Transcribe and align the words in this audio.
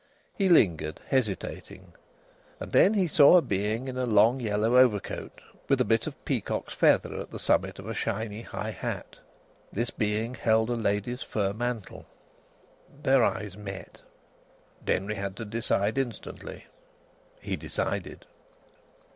He 0.33 0.49
lingered, 0.49 0.99
hesitating, 1.09 1.93
and 2.59 2.71
then 2.71 2.95
he 2.95 3.05
saw 3.05 3.37
a 3.37 3.41
being 3.43 3.87
in 3.87 3.99
a 3.99 4.05
long 4.07 4.39
yellow 4.39 4.75
overcoat, 4.75 5.39
with 5.69 5.79
a 5.79 5.85
bit 5.85 6.07
of 6.07 6.25
peacock's 6.25 6.73
feather 6.73 7.19
at 7.21 7.29
the 7.29 7.37
summit 7.37 7.77
of 7.77 7.87
a 7.87 7.93
shiny 7.93 8.41
high 8.41 8.71
hat. 8.71 9.19
This 9.71 9.91
being 9.91 10.33
held 10.33 10.71
a 10.71 10.73
lady's 10.75 11.21
fur 11.21 11.53
mantle. 11.53 12.07
Their 13.03 13.23
eyes 13.23 13.55
met. 13.55 14.01
Denry 14.83 15.13
had 15.13 15.35
to 15.35 15.45
decide 15.45 15.99
instantly. 15.99 16.65
He 17.39 17.55
decided. 17.55 18.25